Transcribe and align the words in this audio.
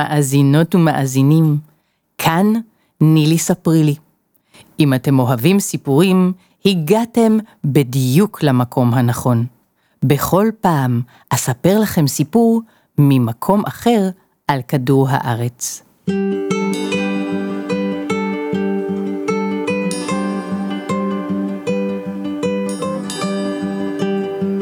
מאזינות 0.00 0.74
ומאזינים, 0.74 1.58
כאן 2.18 2.52
נילי 3.00 3.38
ספרי 3.38 3.84
לי. 3.84 3.94
אם 4.80 4.94
אתם 4.94 5.18
אוהבים 5.18 5.60
סיפורים, 5.60 6.32
הגעתם 6.64 7.38
בדיוק 7.64 8.42
למקום 8.42 8.94
הנכון. 8.94 9.46
בכל 10.04 10.46
פעם 10.60 11.02
אספר 11.30 11.78
לכם 11.78 12.06
סיפור 12.06 12.62
ממקום 12.98 13.62
אחר 13.66 14.08
על 14.48 14.60
כדור 14.68 15.06
הארץ. 15.10 15.82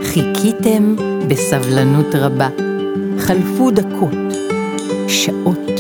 חיכיתם 0.03 0.97
בסבלנות 1.29 2.15
רבה. 2.15 2.49
חלפו 3.19 3.71
דקות, 3.71 4.28
שעות, 5.09 5.71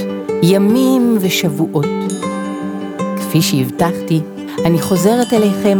ימים 0.42 1.18
ושבועות. 1.20 1.86
כפי 3.16 3.42
שהבטחתי, 3.42 4.20
אני 4.64 4.82
חוזרת 4.82 5.32
אליכם 5.32 5.78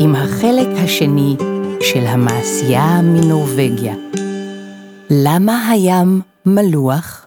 עם 0.00 0.14
החלק 0.14 0.68
השני 0.84 1.36
של 1.80 2.06
המעשייה 2.06 3.00
מנורבגיה. 3.02 3.94
למה 5.10 5.68
הים 5.70 6.20
מלוח? 6.46 7.26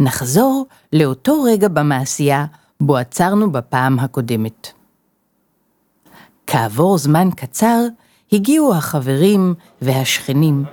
נחזור 0.00 0.66
לאותו 0.92 1.42
רגע 1.42 1.68
במעשייה 1.68 2.44
בו 2.80 2.96
עצרנו 2.96 3.52
בפעם 3.52 3.98
הקודמת. 3.98 4.68
כעבור 6.46 6.98
זמן 6.98 7.28
קצר 7.36 7.80
הגיעו 8.32 8.74
החברים 8.74 9.54
והשכנים. 9.82 10.64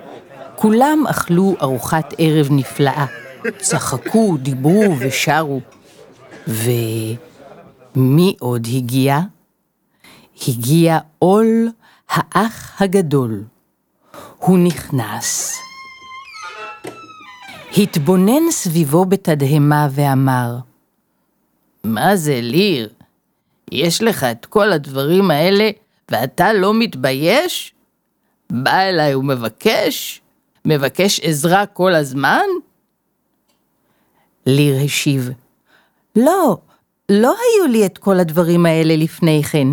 כולם 0.56 1.04
אכלו 1.10 1.54
ארוחת 1.62 2.14
ערב 2.18 2.48
נפלאה, 2.50 3.06
צחקו, 3.58 4.36
דיברו 4.36 4.94
ושרו. 5.00 5.60
ומי 6.48 8.36
עוד 8.40 8.66
הגיע? 8.76 9.18
הגיע 10.48 10.98
עול 11.18 11.68
האח 12.10 12.82
הגדול. 12.82 13.44
הוא 14.38 14.58
נכנס. 14.58 15.58
התבונן 17.76 18.50
סביבו 18.50 19.04
בתדהמה 19.04 19.88
ואמר, 19.90 20.56
מה 21.84 22.16
זה, 22.16 22.40
ליר? 22.42 22.88
יש 23.72 24.02
לך 24.02 24.24
את 24.24 24.46
כל 24.46 24.72
הדברים 24.72 25.30
האלה 25.30 25.70
ואתה 26.10 26.52
לא 26.52 26.74
מתבייש? 26.74 27.74
בא 28.50 28.80
אליי 28.80 29.14
ומבקש? 29.14 30.20
מבקש 30.64 31.20
עזרה 31.20 31.66
כל 31.66 31.94
הזמן? 31.94 32.44
ליר 34.46 34.84
השיב, 34.84 35.30
לא, 36.16 36.58
לא 37.08 37.34
היו 37.40 37.72
לי 37.72 37.86
את 37.86 37.98
כל 37.98 38.20
הדברים 38.20 38.66
האלה 38.66 38.96
לפני 38.96 39.42
כן. 39.42 39.68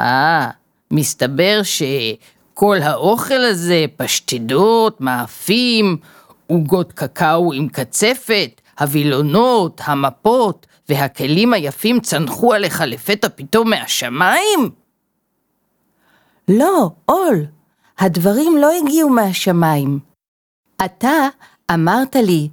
אה, 0.00 0.50
מסתבר 0.90 1.60
שכל 1.62 2.76
האוכל 2.82 3.44
הזה, 3.44 3.84
פשטדות, 3.96 5.00
מאפים, 5.00 5.96
עוגות 6.46 6.92
קקאו 6.92 7.52
עם 7.52 7.68
קצפת, 7.68 8.60
הווילונות, 8.80 9.80
המפות 9.84 10.66
והכלים 10.88 11.52
היפים 11.52 12.00
צנחו 12.00 12.52
עליך 12.52 12.80
לפתע 12.86 13.28
פתאום 13.34 13.70
מהשמיים? 13.70 14.70
לא, 16.48 16.90
עול, 17.04 17.46
הדברים 17.98 18.56
לא 18.60 18.70
הגיעו 18.82 19.10
מהשמיים. 19.10 19.98
אתה 20.84 21.28
אמרת 21.74 22.16
לי, 22.16 22.48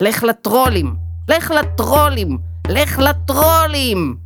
לך 0.00 0.22
לטרולים, 0.22 0.96
לך 1.28 1.50
לטרולים, 1.50 2.38
לך 2.68 2.98
לטרולים. 2.98 4.16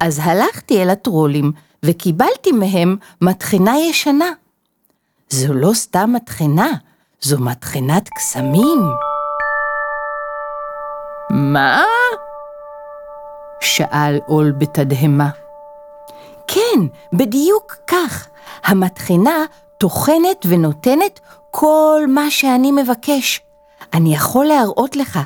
אז 0.00 0.20
הלכתי 0.24 0.82
אל 0.82 0.90
הטרולים 0.90 1.52
וקיבלתי 1.84 2.52
מהם 2.52 2.96
מטחנה 3.20 3.78
ישנה. 3.78 4.30
זו 5.28 5.54
לא 5.54 5.74
סתם 5.74 6.10
מטחנה, 6.12 6.72
זו 7.20 7.38
מטחנת 7.38 8.08
קסמים. 8.08 8.78
מה? 11.30 11.82
שאל 13.60 14.18
עול 14.26 14.52
בתדהמה. 14.58 15.30
כן, 16.46 16.80
בדיוק 17.12 17.76
כך. 17.86 18.28
המטחנה 18.64 19.44
טוחנת 19.78 20.46
ונותנת 20.48 21.20
כל 21.50 22.02
מה 22.08 22.30
שאני 22.30 22.72
מבקש. 22.72 23.40
אני 23.94 24.14
יכול 24.14 24.46
להראות 24.46 24.96
לך. 24.96 25.18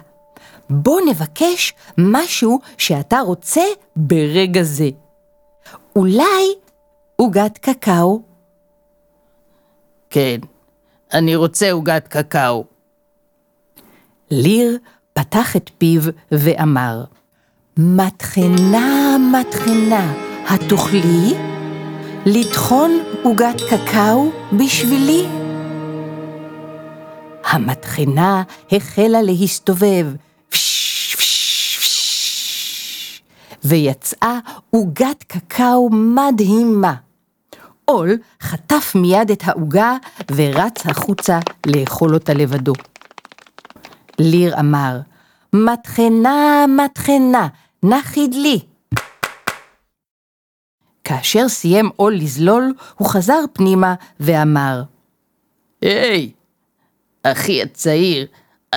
בוא 0.70 1.00
נבקש 1.10 1.74
משהו 1.98 2.58
שאתה 2.78 3.20
רוצה 3.20 3.62
ברגע 3.96 4.62
זה. 4.62 4.90
אולי 5.96 6.54
עוגת 7.16 7.58
קקאו? 7.58 8.22
כן, 10.10 10.38
אני 11.12 11.36
רוצה 11.36 11.72
עוגת 11.72 12.08
קקאו. 12.08 12.64
ליר 14.30 14.78
פתח 15.12 15.56
את 15.56 15.70
פיו 15.78 16.02
ואמר, 16.32 17.04
מטחנה, 17.76 19.16
מטחנה, 19.32 20.12
התוכלי 20.48 21.34
לטחון 22.26 22.98
עוגת 23.22 23.60
קקאו 23.70 24.30
בשבילי? 24.52 25.47
המטחנה 27.48 28.42
החלה 28.72 29.22
להסתובב, 29.22 30.06
ויצאה 33.64 34.38
עוגת 34.70 35.22
קקאו 35.26 35.90
מדהימה. 35.90 36.94
עול 37.84 38.18
חטף 38.42 38.92
מיד 38.94 39.30
את 39.30 39.42
העוגה 39.44 39.96
ורץ 40.32 40.86
החוצה 40.86 41.38
לאכול 41.66 42.14
אותה 42.14 42.34
לבדו. 42.34 42.72
ליר 44.18 44.60
אמר, 44.60 44.98
מטחנה, 45.52 46.64
מטחנה, 46.68 47.48
נחיד 47.82 48.34
לי. 48.34 48.60
כאשר 51.04 51.48
סיים 51.48 51.90
עול 51.96 52.14
לזלול, 52.14 52.74
הוא 52.94 53.08
חזר 53.08 53.40
פנימה 53.52 53.94
ואמר, 54.20 54.82
היי, 55.82 56.32
אחי 57.22 57.62
הצעיר, 57.62 58.26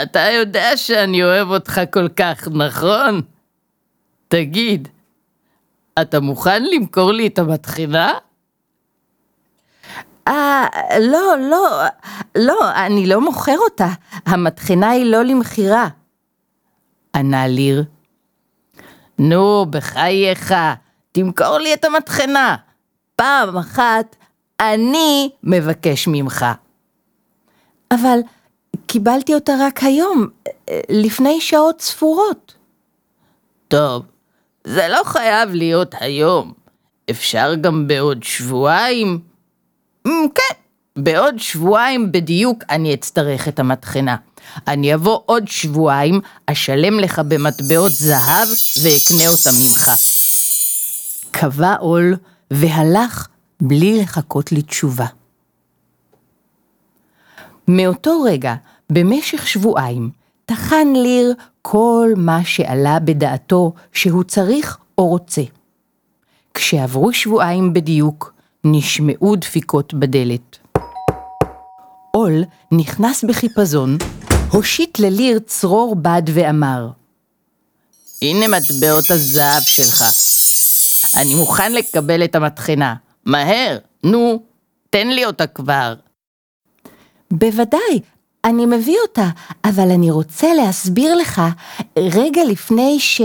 אתה 0.03 0.19
יודע 0.19 0.77
שאני 0.77 1.23
אוהב 1.23 1.49
אותך 1.49 1.81
כל 1.91 2.07
כך, 2.09 2.47
נכון? 2.47 3.21
תגיד, 4.27 4.87
אתה 6.01 6.19
מוכן 6.19 6.63
למכור 6.63 7.11
לי 7.11 7.27
את 7.27 7.39
המטחינה? 7.39 8.13
אה, 10.27 10.67
לא, 10.99 11.35
לא, 11.49 11.83
לא, 12.35 12.71
אני 12.85 13.07
לא 13.07 13.21
מוכר 13.21 13.57
אותה. 13.57 13.87
המטחנה 14.25 14.89
היא 14.89 15.05
לא 15.05 15.23
למכירה. 15.23 15.87
ענה 17.15 17.47
ליר. 17.47 17.83
נו, 19.19 19.65
בחייך, 19.69 20.53
תמכור 21.11 21.57
לי 21.57 21.73
את 21.73 21.85
המטחנה. 21.85 22.55
פעם 23.15 23.57
אחת 23.57 24.15
אני 24.59 25.29
מבקש 25.43 26.07
ממך. 26.07 26.45
אבל 27.91 28.19
קיבלתי 28.87 29.33
אותה 29.33 29.53
רק 29.59 29.83
היום, 29.83 30.27
לפני 30.89 31.41
שעות 31.41 31.81
ספורות. 31.81 32.53
טוב, 33.67 34.03
זה 34.63 34.87
לא 34.87 35.03
חייב 35.03 35.49
להיות 35.49 35.95
היום. 35.99 36.53
אפשר 37.09 37.55
גם 37.61 37.87
בעוד 37.87 38.23
שבועיים. 38.23 39.19
כן, 40.05 40.55
בעוד 40.95 41.39
שבועיים 41.39 42.11
בדיוק 42.11 42.63
אני 42.69 42.93
אצטרך 42.93 43.47
את 43.47 43.59
המטחנה. 43.59 44.15
אני 44.67 44.93
אבוא 44.93 45.19
עוד 45.25 45.47
שבועיים, 45.47 46.21
אשלם 46.45 46.99
לך 46.99 47.19
במטבעות 47.19 47.91
זהב 47.91 48.47
ואקנה 48.83 49.27
אותה 49.27 49.49
ממך. 49.51 49.91
קבע 51.31 51.75
עול 51.79 52.15
והלך 52.51 53.27
בלי 53.61 54.01
לחכות 54.01 54.51
לתשובה. 54.51 55.05
מאותו 57.67 58.21
רגע, 58.25 58.55
במשך 58.89 59.47
שבועיים, 59.47 60.09
טחן 60.45 60.87
ליר 60.95 61.33
כל 61.61 62.09
מה 62.17 62.43
שעלה 62.43 62.99
בדעתו 62.99 63.73
שהוא 63.93 64.23
צריך 64.23 64.77
או 64.97 65.07
רוצה. 65.07 65.41
כשעברו 66.53 67.13
שבועיים 67.13 67.73
בדיוק, 67.73 68.33
נשמעו 68.63 69.35
דפיקות 69.35 69.93
בדלת. 69.93 70.57
עול 72.11 72.43
נכנס 72.71 73.23
בחיפזון, 73.23 73.97
הושיט 74.51 74.99
לליר 74.99 75.39
צרור 75.39 75.95
בד 75.95 76.21
ואמר, 76.33 76.89
הנה 78.21 78.47
מטבעות 78.47 79.11
הזהב 79.11 79.63
שלך. 79.63 80.03
אני 81.17 81.35
מוכן 81.35 81.73
לקבל 81.73 82.23
את 82.23 82.35
המטחנה. 82.35 82.95
מהר, 83.25 83.77
נו, 84.03 84.43
תן 84.89 85.07
לי 85.07 85.25
אותה 85.25 85.47
כבר. 85.47 85.93
בוודאי, 87.31 87.99
אני 88.45 88.65
מביא 88.65 88.97
אותה, 89.01 89.27
אבל 89.65 89.91
אני 89.91 90.11
רוצה 90.11 90.53
להסביר 90.53 91.15
לך 91.15 91.41
רגע 91.97 92.41
לפני 92.43 92.99
ש... 92.99 93.21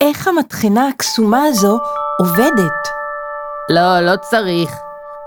איך 0.00 0.28
המטחנה 0.28 0.88
הקסומה 0.88 1.44
הזו 1.44 1.78
עובדת. 2.20 2.88
לא, 3.70 4.00
לא 4.00 4.16
צריך. 4.30 4.70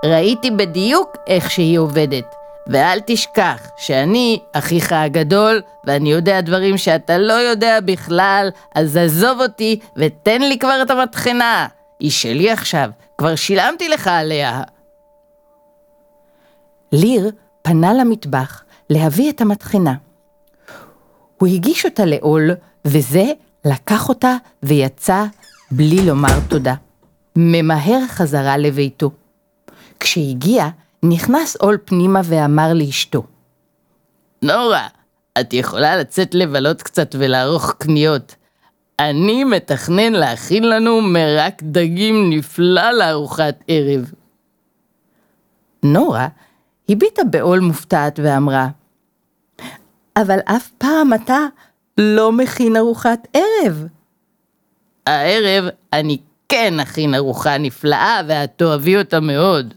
ראיתי 0.04 0.50
בדיוק 0.50 1.16
איך 1.26 1.50
שהיא 1.50 1.78
עובדת. 1.78 2.34
ואל 2.66 3.00
תשכח 3.06 3.70
שאני 3.76 4.40
אחיך 4.52 4.92
הגדול, 4.92 5.62
ואני 5.84 6.12
יודע 6.12 6.40
דברים 6.40 6.78
שאתה 6.78 7.18
לא 7.18 7.32
יודע 7.32 7.80
בכלל, 7.80 8.48
אז 8.74 8.96
עזוב 8.96 9.40
אותי 9.40 9.80
ותן 9.96 10.42
לי 10.42 10.58
כבר 10.58 10.82
את 10.82 10.90
המטחנה. 10.90 11.66
היא 12.00 12.10
שלי 12.10 12.50
עכשיו, 12.50 12.90
כבר 13.18 13.34
שילמתי 13.34 13.88
לך 13.88 14.06
עליה. 14.06 14.62
ליר 16.92 17.30
פנה 17.62 17.94
למטבח 17.94 18.62
להביא 18.90 19.30
את 19.30 19.40
המטחנה. 19.40 19.94
הוא 21.38 21.48
הגיש 21.48 21.84
אותה 21.84 22.04
לעול, 22.04 22.50
וזה 22.84 23.24
לקח 23.64 24.08
אותה 24.08 24.36
ויצא 24.62 25.24
בלי 25.70 26.06
לומר 26.06 26.40
תודה. 26.48 26.74
ממהר 27.36 28.00
חזרה 28.08 28.56
לביתו. 28.56 29.10
כשהגיע, 30.00 30.68
נכנס 31.02 31.56
עול 31.56 31.78
פנימה 31.84 32.20
ואמר 32.24 32.72
לאשתו, 32.74 33.22
נורה, 34.42 34.86
את 35.40 35.52
יכולה 35.52 35.96
לצאת 35.96 36.34
לבלות 36.34 36.82
קצת 36.82 37.14
ולערוך 37.18 37.74
קניות. 37.78 38.34
אני 38.98 39.44
מתכנן 39.44 40.12
להכין 40.12 40.68
לנו 40.68 41.00
מרק 41.00 41.62
דגים 41.62 42.30
נפלא 42.30 42.90
לארוחת 42.90 43.64
ערב. 43.68 44.12
נורה 45.82 46.28
הביטה 46.92 47.24
בעול 47.24 47.60
מופתעת 47.60 48.20
ואמרה, 48.22 48.68
אבל 50.16 50.38
אף 50.44 50.70
פעם 50.78 51.14
אתה 51.14 51.38
לא 51.98 52.32
מכין 52.32 52.76
ארוחת 52.76 53.28
ערב. 53.32 53.86
הערב 55.06 55.64
אני 55.92 56.18
כן 56.48 56.80
אכין 56.80 57.14
ארוחה 57.14 57.58
נפלאה 57.58 58.20
ואת 58.28 58.50
תאהבי 58.56 58.98
אותה 58.98 59.20
מאוד. 59.20 59.74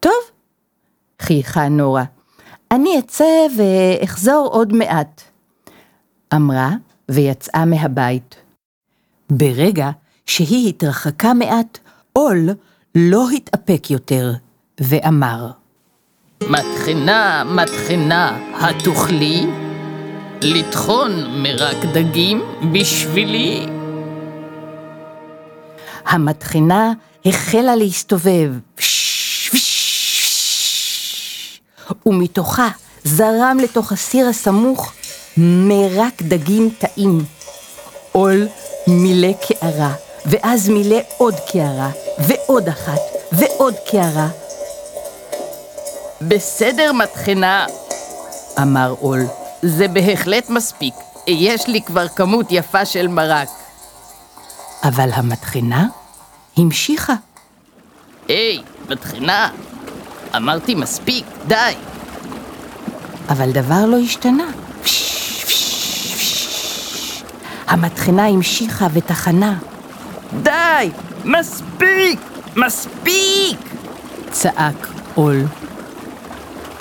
טוב, 0.00 0.12
חייכה 1.22 1.68
נורה, 1.68 2.04
אני 2.70 2.98
אצא 2.98 3.46
ואחזור 3.56 4.48
עוד 4.52 4.72
מעט. 4.72 5.22
אמרה 6.34 6.70
ויצאה 7.08 7.64
מהבית. 7.64 8.36
ברגע 9.30 9.90
שהיא 10.26 10.68
התרחקה 10.68 11.34
מעט, 11.34 11.78
עול 12.12 12.48
לא 12.94 13.30
התאפק 13.30 13.90
יותר, 13.90 14.32
ואמר, 14.80 15.50
מטחנה, 16.42 17.44
מטחנה, 17.44 18.38
התוכלי 18.54 19.46
לטחון 20.42 21.42
מרק 21.42 21.76
דגים 21.92 22.42
בשבילי? 22.72 23.66
המטחנה 26.06 26.92
החלה 27.26 27.76
להסתובב, 27.76 28.50
ומתוכה 32.06 32.68
זרם 33.04 33.56
לתוך 33.62 33.92
הסיר 33.92 34.28
הסמוך 34.28 34.92
מרק 35.36 36.22
דגים 36.22 36.70
טעים. 36.78 37.24
עול 38.12 38.48
מילא 38.86 39.32
קערה, 39.48 39.94
ואז 40.26 40.68
מילא 40.68 40.98
עוד 41.18 41.34
קערה, 41.52 41.90
ועוד 42.18 42.68
אחת, 42.68 43.00
ועוד 43.32 43.74
קערה. 43.90 44.43
בסדר, 46.28 46.92
מטחנה, 46.92 47.66
אמר 48.62 48.94
עול, 49.00 49.20
זה 49.62 49.88
בהחלט 49.88 50.50
מספיק, 50.50 50.94
יש 51.26 51.68
לי 51.68 51.82
כבר 51.82 52.08
כמות 52.08 52.46
יפה 52.50 52.84
של 52.84 53.08
מרק. 53.08 53.48
אבל 54.84 55.10
המטחנה 55.12 55.86
המשיכה. 56.56 57.14
היי, 58.28 58.62
מטחנה, 58.88 59.48
אמרתי 60.36 60.74
מספיק, 60.74 61.24
די. 61.46 61.74
אבל 63.28 63.50
דבר 63.52 63.86
לא 63.86 63.96
השתנה. 63.96 64.46
המטחנה 67.66 68.26
המשיכה 68.26 68.86
וטחנה. 68.92 69.58
די! 70.42 70.90
מספיק! 71.24 72.20
מספיק! 72.56 73.58
צעק 74.30 74.88
עול. 75.14 75.44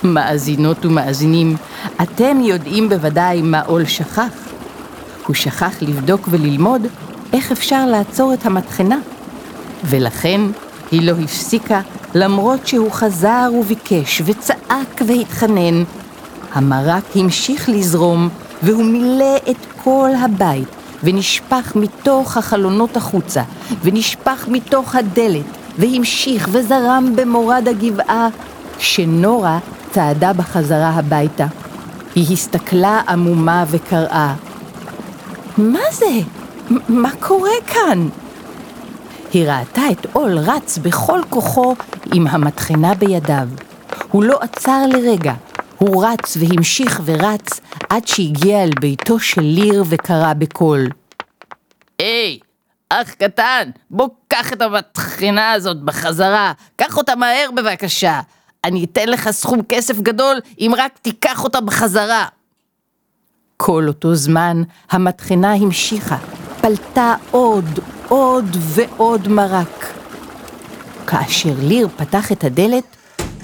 מאזינות 0.03 0.85
ומאזינים, 0.85 1.55
אתם 2.01 2.37
יודעים 2.41 2.89
בוודאי 2.89 3.41
מה 3.41 3.61
עול 3.61 3.85
שכח. 3.85 4.33
הוא 5.27 5.35
שכח 5.35 5.73
לבדוק 5.81 6.27
וללמוד 6.31 6.81
איך 7.33 7.51
אפשר 7.51 7.85
לעצור 7.85 8.33
את 8.33 8.45
המטחנה. 8.45 8.97
ולכן 9.83 10.41
היא 10.91 11.01
לא 11.01 11.13
הפסיקה 11.23 11.81
למרות 12.15 12.67
שהוא 12.67 12.91
חזר 12.91 13.51
וביקש 13.59 14.21
וצעק 14.25 15.01
והתחנן. 15.07 15.83
המרק 16.53 17.03
המשיך 17.15 17.69
לזרום 17.69 18.29
והוא 18.63 18.85
מילא 18.85 19.37
את 19.49 19.65
כל 19.83 20.09
הבית 20.21 20.67
ונשפך 21.03 21.73
מתוך 21.75 22.37
החלונות 22.37 22.97
החוצה 22.97 23.43
ונשפך 23.83 24.45
מתוך 24.47 24.95
הדלת 24.95 25.45
והמשיך 25.77 26.49
וזרם 26.51 27.13
במורד 27.15 27.67
הגבעה 27.67 28.27
כשנורה 28.77 29.59
צעדה 29.93 30.33
בחזרה 30.33 30.89
הביתה. 30.89 31.45
היא 32.15 32.33
הסתכלה 32.33 33.01
עמומה 33.07 33.65
וקראה 33.67 34.35
מה 35.57 35.79
זה? 35.91 36.19
מה 36.89 37.09
קורה 37.19 37.51
כאן? 37.67 38.09
היא 39.33 39.49
ראתה 39.49 39.81
את 39.91 40.05
עול 40.13 40.37
רץ 40.37 40.77
בכל 40.77 41.21
כוחו 41.29 41.75
עם 42.13 42.27
המטחנה 42.27 42.93
בידיו. 42.93 43.47
הוא 44.11 44.23
לא 44.23 44.39
עצר 44.41 44.85
לרגע, 44.87 45.33
הוא 45.77 46.05
רץ 46.05 46.37
והמשיך 46.39 47.01
ורץ 47.05 47.59
עד 47.89 48.07
שהגיע 48.07 48.63
אל 48.63 48.69
ביתו 48.81 49.19
של 49.19 49.41
ליר 49.41 49.83
וקרא 49.89 50.33
בקול. 50.33 50.87
היי, 51.99 52.39
אח 52.89 53.13
קטן, 53.13 53.69
בוא 53.91 54.09
קח 54.27 54.53
את 54.53 54.61
המטחנה 54.61 55.51
הזאת 55.51 55.81
בחזרה, 55.81 56.51
קח 56.75 56.97
אותה 56.97 57.15
מהר 57.15 57.49
בבקשה. 57.55 58.21
אני 58.63 58.83
אתן 58.83 59.09
לך 59.09 59.31
סכום 59.31 59.59
כסף 59.69 59.99
גדול 59.99 60.39
אם 60.59 60.71
רק 60.77 60.97
תיקח 61.01 61.43
אותה 61.43 61.61
בחזרה. 61.61 62.25
כל 63.57 63.87
אותו 63.87 64.15
זמן 64.15 64.63
המטחנה 64.91 65.53
המשיכה, 65.53 66.17
פלטה 66.61 67.15
עוד, 67.31 67.65
עוד 68.07 68.45
ועוד 68.59 69.27
מרק. 69.27 69.93
כאשר 71.07 71.53
ליר 71.59 71.87
פתח 71.97 72.31
את 72.31 72.43
הדלת, 72.43 72.83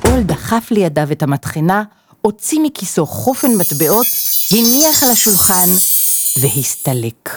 עול 0.03 0.23
דחף 0.23 0.67
לידיו 0.71 1.11
את 1.11 1.23
המטחנה, 1.23 1.83
הוציא 2.21 2.59
מכיסו 2.63 3.05
חופן 3.05 3.47
מטבעות, 3.59 4.05
הניח 4.51 5.03
על 5.03 5.09
השולחן 5.09 5.67
והסתלק. 6.39 7.29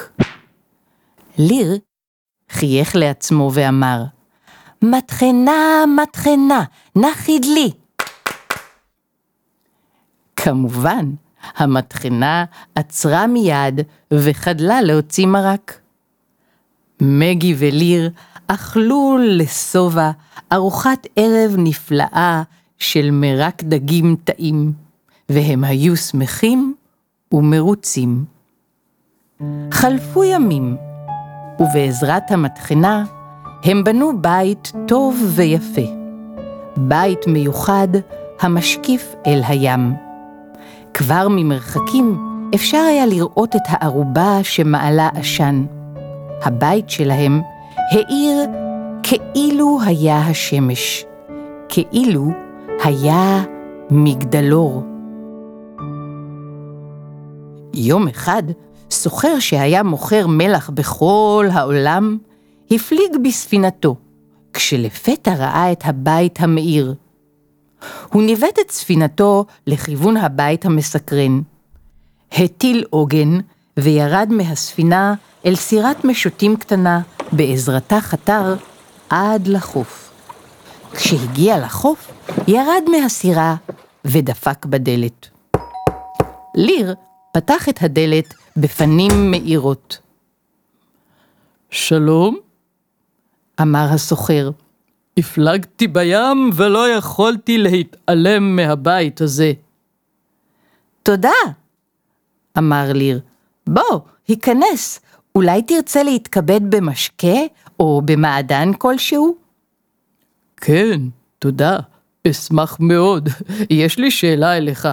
ליר 1.39 1.79
חייך 2.51 2.97
לעצמו 2.97 3.51
ואמר, 3.55 4.03
מטחנה, 4.83 5.85
מטחנה, 6.03 6.65
נחיד 6.97 7.45
לי. 7.45 7.71
כמובן, 10.37 11.11
המטחנה 11.57 12.45
עצרה 12.75 13.27
מיד 13.27 13.81
וחדלה 14.13 14.83
להוציא 14.83 15.27
מרק. 15.27 15.81
מגי 17.01 17.55
וליר 17.59 18.11
אכלו 18.47 19.19
לשובע 19.21 20.11
ארוחת 20.53 21.07
ערב 21.17 21.55
נפלאה 21.59 22.43
של 22.79 23.11
מרק 23.11 23.63
דגים 23.63 24.17
טעים, 24.25 24.73
והם 25.29 25.65
היו 25.65 25.97
שמחים 25.97 26.75
ומרוצים. 27.33 28.25
חלפו 29.71 30.25
ימים, 30.25 30.77
ובעזרת 31.61 32.31
המטחנה 32.31 33.05
הם 33.65 33.85
בנו 33.85 34.23
בית 34.23 34.73
טוב 34.89 35.23
ויפה. 35.37 36.02
בית 36.76 37.26
מיוחד 37.26 37.88
המשקיף 38.41 39.14
אל 39.26 39.41
הים. 39.49 39.95
כבר 40.95 41.29
ממרחקים 41.31 42.33
אפשר 42.55 42.79
היה 42.79 43.07
לראות 43.07 43.57
את 43.57 43.62
הערובה 43.67 44.38
שמעלה 44.43 45.09
עשן. 45.14 45.64
הבית 46.43 46.91
שלהם 46.91 47.41
האיר 47.93 48.47
כאילו 49.02 49.79
היה 49.87 50.19
השמש, 50.19 51.05
כאילו 51.69 52.31
היה 52.85 53.45
מגדלור. 53.91 54.83
יום 57.75 58.09
אחד, 58.09 58.43
סוחר 58.91 59.38
שהיה 59.38 59.83
מוכר 59.83 60.26
מלח 60.26 60.71
בכל 60.71 61.49
העולם, 61.52 62.19
הפליג 62.71 63.17
בספינתו, 63.25 63.97
כשלפתע 64.53 65.35
ראה 65.35 65.73
את 65.73 65.81
הבית 65.85 66.41
המאיר. 66.41 66.95
הוא 68.13 68.23
ניווט 68.23 68.59
את 68.61 68.71
ספינתו 68.71 69.45
לכיוון 69.67 70.17
הבית 70.17 70.65
המסקרן. 70.65 71.41
הטיל 72.33 72.85
עוגן 72.91 73.39
וירד 73.77 74.29
מהספינה 74.31 75.15
אל 75.47 75.57
סירת 75.57 76.05
משוטים 76.05 76.57
קטנה, 76.57 77.01
בעזרתה 77.33 78.01
חתר 78.01 78.55
עד 79.11 79.47
לחוף. 79.47 80.11
כשהגיע 80.93 81.59
לחוף, 81.59 82.13
ירד 82.49 82.83
מהסירה 82.91 83.57
ודפק 84.05 84.67
בדלת. 84.67 85.29
ליר 86.55 86.95
פתח 87.33 87.69
את 87.69 87.83
הדלת 87.83 88.35
בפנים 88.57 89.31
מאירות. 89.31 89.99
שלום, 91.71 92.39
אמר 93.61 93.87
הסוחר. 93.91 94.51
הפלגתי 95.17 95.87
בים 95.87 96.51
ולא 96.55 96.91
יכולתי 96.91 97.59
להתעלם 97.59 98.57
מהבית 98.57 99.21
הזה. 99.21 99.53
תודה, 101.03 101.31
אמר 102.59 102.93
ליר. 102.93 103.21
בוא, 103.67 104.01
היכנס, 104.29 105.01
אולי 105.35 105.63
תרצה 105.63 106.03
להתכבד 106.03 106.61
במשקה 106.71 107.39
או 107.81 108.03
במעדן 108.05 108.73
כלשהו? 108.79 109.37
כן, 110.57 111.01
תודה, 111.39 111.79
אשמח 112.31 112.77
מאוד. 112.81 113.29
יש 113.71 113.99
לי 113.99 114.11
שאלה 114.11 114.57
אליך. 114.57 114.89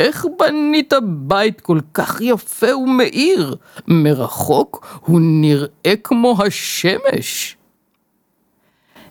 איך 0.00 0.26
בנית 0.38 0.92
בית 1.02 1.60
כל 1.60 1.80
כך 1.94 2.20
יפה 2.20 2.76
ומאיר? 2.76 3.56
מרחוק 3.88 5.00
הוא 5.00 5.20
נראה 5.22 5.94
כמו 6.04 6.36
השמש. 6.46 7.56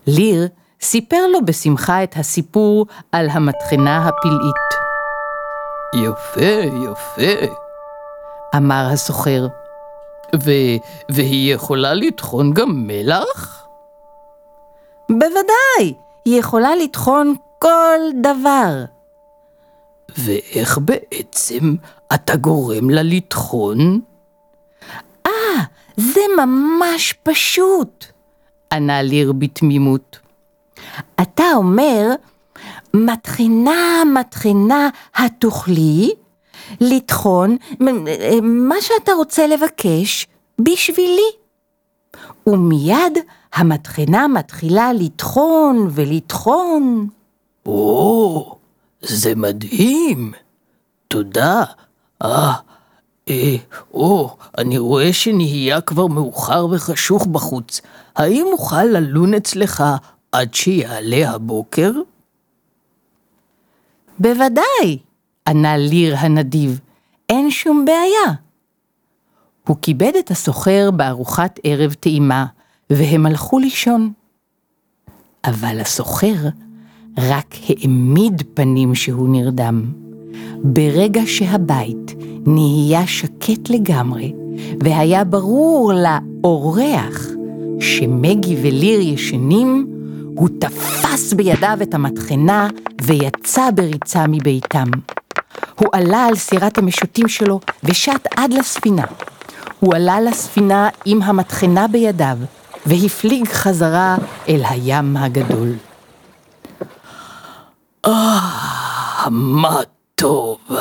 ליר 0.08 0.48
סיפר 0.82 1.28
לו 1.28 1.46
בשמחה 1.46 2.04
את 2.04 2.16
הסיפור 2.18 2.86
על 3.12 3.30
המטחנה 3.30 4.08
הפלאית. 4.08 4.76
יפה, 5.96 6.66
יפה, 6.92 7.46
אמר 8.56 8.88
הסוחר. 8.94 9.48
ו- 10.36 10.78
והיא 11.12 11.54
יכולה 11.54 11.94
לטחון 11.94 12.54
גם 12.54 12.88
מלח? 12.88 13.68
בוודאי, 15.10 15.94
היא 16.26 16.40
יכולה 16.40 16.76
לטחון 16.76 17.36
כל 17.60 18.00
דבר. 18.22 18.86
ואיך 20.18 20.78
בעצם 20.78 21.76
אתה 22.14 22.36
גורם 22.36 22.90
לה 22.90 23.04
לטחון? 23.04 24.00
אה, 25.26 25.32
זה 25.98 26.22
ממש 26.38 27.14
פשוט, 27.24 28.06
ענה 28.76 29.02
ליר 29.02 29.32
בתמימות. 29.32 30.20
אתה 31.22 31.44
אומר, 31.56 32.10
מטחנה, 32.94 34.04
מטחנה, 34.20 34.90
התוכלי 35.16 36.14
לטחון 36.82 37.58
מה 38.42 38.76
שאתה 38.82 39.12
רוצה 39.14 39.48
לבקש 39.48 40.28
בשבילי. 40.62 41.32
ומיד 42.48 43.18
המטחנה 43.54 44.28
מתחילה 44.28 44.94
לטחון 44.94 45.88
ולטחון. 45.92 47.08
או, 47.66 48.56
זה 49.02 49.36
מדהים. 49.36 50.32
תודה. 51.08 51.64
אה, 52.22 52.54
אה, 53.30 53.56
או, 53.94 54.38
אני 54.58 54.78
רואה 54.78 55.14
שנהיה 55.14 55.82
כבר 55.82 56.08
מאוחר 56.08 56.68
וחשוך 56.72 57.26
בחוץ. 57.26 57.82
האם 58.16 58.46
אוכל 58.52 58.84
ללון 58.84 59.34
אצלך 59.34 59.84
עד 60.32 60.54
שיעלה 60.54 61.32
הבוקר? 61.32 61.92
בוודאי, 64.20 64.98
ענה 65.48 65.78
ליר 65.78 66.16
הנדיב, 66.18 66.80
אין 67.30 67.52
שום 67.52 67.86
בעיה. 67.86 68.36
הוא 69.68 69.78
כיבד 69.82 70.12
את 70.20 70.32
הסוחר 70.32 70.92
בארוחת 70.92 71.60
ערב 71.64 71.94
טעימה, 71.94 72.46
והם 72.90 73.26
הלכו 73.26 73.60
לישון. 73.60 74.14
אבל 75.46 75.80
הסוחר 75.80 76.50
רק 77.18 77.56
העמיד 77.70 78.44
פנים 78.54 78.96
שהוא 78.96 79.30
נרדם. 79.30 80.05
ברגע 80.64 81.22
שהבית 81.26 82.16
נהיה 82.46 83.08
שקט 83.08 83.70
לגמרי, 83.70 84.34
והיה 84.84 85.24
ברור 85.24 85.94
לאורח 85.94 87.28
שמגי 87.80 88.58
וליר 88.62 89.00
ישנים, 89.02 89.88
הוא 90.36 90.50
תפס 90.60 91.34
בידיו 91.34 91.78
את 91.82 91.94
המטחנה 91.94 92.68
ויצא 93.02 93.72
בריצה 93.72 94.26
מביתם. 94.28 94.88
הוא 95.76 95.88
עלה 95.92 96.26
על 96.26 96.36
סירת 96.36 96.78
המשוטים 96.78 97.28
שלו 97.28 97.60
ושט 97.84 98.28
עד 98.36 98.54
לספינה. 98.54 99.06
הוא 99.80 99.96
עלה 99.96 100.22
לספינה 100.22 100.90
עם 101.06 101.22
המטחנה 101.22 101.88
בידיו, 101.88 102.38
והפליג 102.86 103.48
חזרה 103.48 104.18
אל 104.50 104.62
הים 104.70 105.18
הגדול. 105.18 105.74
אה, 108.06 108.40
מה 109.32 109.80
טוב. 110.16 110.58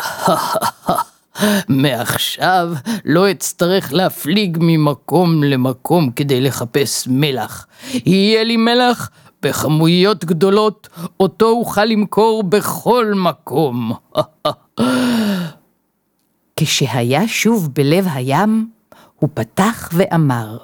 מעכשיו 1.69 2.69
לא 3.05 3.31
אצטרך 3.31 3.93
להפליג 3.93 4.59
ממקום 4.61 5.43
למקום 5.43 6.11
כדי 6.11 6.41
לחפש 6.41 7.09
מלח. 7.11 7.67
יהיה 7.93 8.45
לי 8.45 8.57
מלח 8.57 9.11
בכמויות 9.43 10.25
גדולות, 10.25 10.89
אותו 11.21 11.51
אוכל 11.51 11.85
למכור 11.85 12.43
בכל 12.43 13.13
מקום. 13.15 13.93
כשהיה 16.57 17.29
שוב 17.29 17.69
בלב 17.73 18.07
הים, 18.13 18.69
הוא 19.19 19.29
פתח 19.35 19.89
ואמר, 19.93 20.59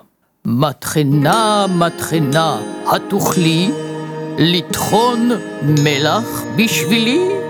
מטחנה, 0.45 1.67
מטחנה, 1.79 2.61
התוכלי 2.87 3.71
לטחון 4.39 5.31
מלח 5.63 6.43
בשבילי? 6.57 7.50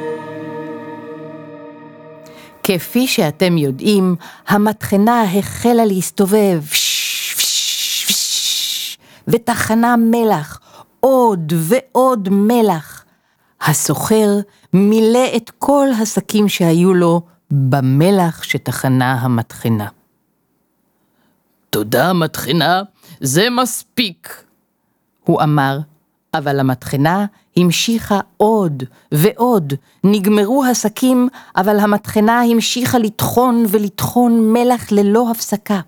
כפי 2.75 3.07
שאתם 3.07 3.59
יודעים, 3.59 4.17
המטחנה 4.49 5.23
החלה 5.23 5.85
להסתובב, 5.85 6.63
וטחנה 9.29 9.97
מלח, 9.97 10.61
עוד 11.01 11.53
ועוד 11.57 12.29
מלח. 12.33 13.05
הסוחר 13.61 14.29
מילא 14.73 15.29
את 15.37 15.51
כל 15.59 15.89
השקים 16.03 16.49
שהיו 16.49 16.95
לו 16.95 17.23
במלח 17.51 18.43
שטחנה 18.43 19.13
המטחנה. 19.13 19.89
תודה, 21.71 22.13
מטחנה, 22.13 22.83
זה 23.21 23.51
מספיק. 23.51 24.45
הוא 25.25 25.43
אמר, 25.43 25.79
אבל 26.35 26.61
המטחנה 26.61 27.27
המשיכה 27.61 28.21
עוד 28.37 28.83
ועוד. 29.13 29.75
נגמרו 30.05 30.65
השקים, 30.65 31.29
אבל 31.57 31.81
המטחנה 31.81 32.43
המשיכה 32.43 32.99
לטחון 32.99 33.65
ולטחון 33.69 34.53
מלח 34.53 34.93
ללא 34.93 35.31
הפסקה. 35.31 35.81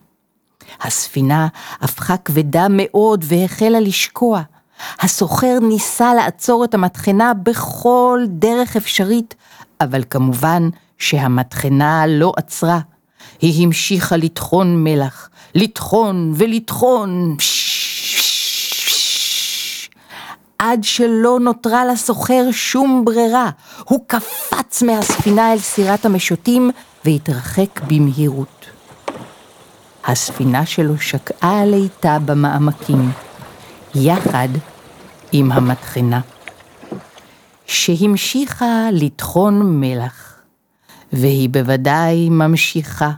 הספינה 0.82 1.48
הפכה 1.80 2.16
כבדה 2.16 2.66
מאוד 2.70 3.24
והחלה 3.28 3.80
לשקוע. 3.80 4.42
הסוחר 5.00 5.58
ניסה 5.62 6.14
לעצור 6.14 6.64
את 6.64 6.74
המטחנה 6.74 7.32
בכל 7.34 8.20
דרך 8.28 8.76
אפשרית, 8.76 9.34
אבל 9.80 10.02
כמובן 10.10 10.68
שהמטחנה 10.98 12.04
לא 12.06 12.32
עצרה. 12.36 12.80
היא 13.40 13.66
המשיכה 13.66 14.16
לטחון 14.16 14.84
מלח, 14.84 15.28
לטחון 15.54 16.32
ולטחון, 16.36 17.36
עד 20.62 20.84
שלא 20.84 21.38
נותרה 21.40 21.84
לסוחר 21.84 22.44
שום 22.52 23.04
ברירה. 23.04 23.50
הוא 23.84 24.00
קפץ 24.06 24.82
מהספינה 24.82 25.52
אל 25.52 25.58
סירת 25.58 26.06
המשוטים 26.06 26.70
והתרחק 27.04 27.80
במהירות. 27.86 28.66
הספינה 30.04 30.66
שלו 30.66 30.98
שקעה 30.98 31.66
לאיטה 31.66 32.18
במעמקים, 32.24 33.10
יחד 33.94 34.48
עם 35.32 35.52
המטחנה, 35.52 36.20
שהמשיכה 37.66 38.88
לטחון 38.92 39.80
מלח, 39.80 40.34
והיא 41.12 41.48
בוודאי 41.48 42.28
ממשיכה. 42.30 43.10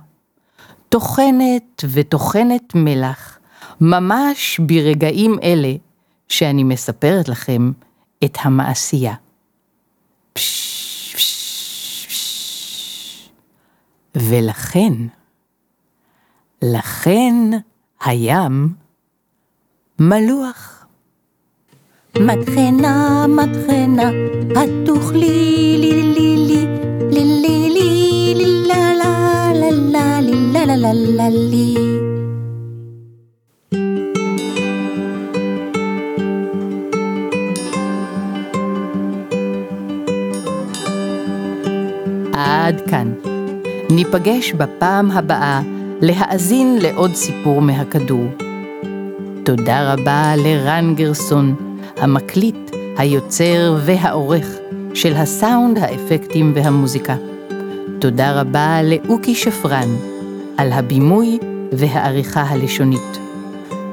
טוחנת 0.89 1.85
וטוחנת 1.91 2.75
מלח, 2.75 3.39
ממש 3.81 4.61
ברגעים 4.67 5.39
אלה 5.43 5.73
שאני 6.29 6.65
מספרת 6.65 7.29
לכם 7.29 7.73
את 8.25 8.39
המעשייה. 8.41 9.15
ולכן, 14.15 14.93
לכן 16.63 17.35
הים 18.05 18.69
מלוח. 19.99 20.87
מטחנה, 22.19 23.27
מטחנה, 23.29 24.11
את 24.53 24.87
תאכלי 24.87 25.77
לי 25.79 26.03
לי 26.03 26.37
לי 26.37 26.67
לי 27.11 27.25
לי 27.25 27.71
לי 27.71 28.35
לי 28.35 28.67
לה 28.69 28.95
לה 28.95 29.53
לה 29.55 29.71
לה 29.71 30.21
לי 30.21 30.53
לה 30.53 30.65
לה 30.65 30.77
לה 30.77 30.93
לה 30.93 31.29
לי 31.29 31.84
עד 42.45 42.81
כאן. 42.91 43.13
ניפגש 43.91 44.53
בפעם 44.53 45.11
הבאה 45.11 45.61
להאזין 46.01 46.79
לעוד 46.81 47.15
סיפור 47.15 47.63
מהכדור. 47.63 48.25
תודה 49.45 49.93
רבה 49.93 50.33
לרן 50.37 50.95
גרסון, 50.95 51.55
המקליט, 51.97 52.71
היוצר 52.97 53.77
והעורך 53.85 54.47
של 54.95 55.15
הסאונד, 55.15 55.79
האפקטים 55.79 56.53
והמוזיקה. 56.55 57.17
תודה 57.99 58.41
רבה 58.41 58.81
לאוקי 58.83 59.35
שפרן 59.35 59.89
על 60.57 60.73
הבימוי 60.73 61.39
והעריכה 61.73 62.43
הלשונית. 62.43 63.19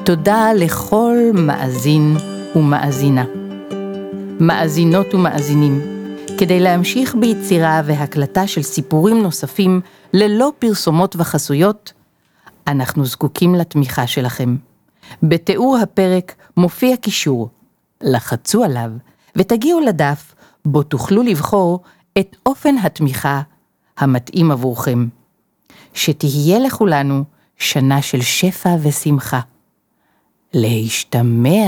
תודה 0.03 0.53
לכל 0.55 1.17
מאזין 1.33 2.17
ומאזינה. 2.55 3.25
מאזינות 4.39 5.15
ומאזינים, 5.15 5.81
כדי 6.41 6.59
להמשיך 6.59 7.15
ביצירה 7.15 7.81
והקלטה 7.85 8.47
של 8.47 8.61
סיפורים 8.61 9.21
נוספים 9.21 9.81
ללא 10.13 10.51
פרסומות 10.59 11.15
וחסויות, 11.15 11.93
אנחנו 12.67 13.05
זקוקים 13.05 13.55
לתמיכה 13.55 14.07
שלכם. 14.07 14.55
בתיאור 15.23 15.77
הפרק 15.77 16.35
מופיע 16.57 16.97
קישור, 16.97 17.49
לחצו 18.01 18.63
עליו 18.63 18.91
ותגיעו 19.35 19.79
לדף 19.79 20.35
בו 20.65 20.83
תוכלו 20.83 21.23
לבחור 21.23 21.79
את 22.17 22.35
אופן 22.45 22.75
התמיכה 22.77 23.41
המתאים 23.97 24.51
עבורכם. 24.51 25.07
שתהיה 25.93 26.59
לכולנו 26.59 27.23
שנה 27.57 28.01
של 28.01 28.21
שפע 28.21 28.75
ושמחה. 28.81 29.39
להשתמע. 30.53 31.67